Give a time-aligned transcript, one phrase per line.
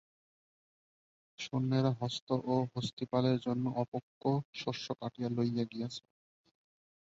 [1.39, 4.21] সৈন্যেরা অশ্ব ও হস্তিপালের জন্য অপক্ক
[4.55, 6.01] শস্য কাটিয়া লইয়া গিয়াছে।